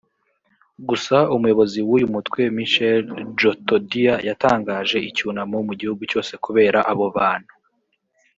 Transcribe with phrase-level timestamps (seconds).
[0.89, 3.03] gusa umuyobozi w’uyu mutwe Michel
[3.35, 7.53] Djotodia yatangaje icyunamo mu gihugu cyose kubera abo bantu